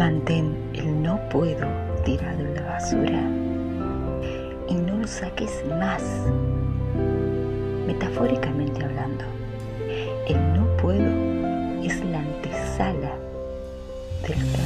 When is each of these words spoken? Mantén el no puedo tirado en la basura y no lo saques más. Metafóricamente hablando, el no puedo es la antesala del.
Mantén 0.00 0.56
el 0.72 1.02
no 1.02 1.20
puedo 1.28 1.68
tirado 2.06 2.40
en 2.40 2.54
la 2.54 2.62
basura 2.62 3.20
y 4.66 4.74
no 4.74 4.96
lo 4.96 5.06
saques 5.06 5.62
más. 5.78 6.02
Metafóricamente 7.86 8.82
hablando, 8.82 9.26
el 10.26 10.54
no 10.54 10.74
puedo 10.78 11.84
es 11.84 12.02
la 12.06 12.20
antesala 12.20 13.12
del. 14.26 14.59